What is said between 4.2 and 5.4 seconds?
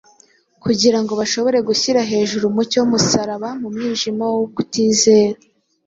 wo kutizera.